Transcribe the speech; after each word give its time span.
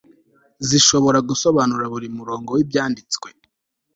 zishobora 0.67 1.19
gusobanura 1.29 1.85
buri 1.93 2.07
murongo 2.17 2.49
wIbyanditswe 2.55 3.27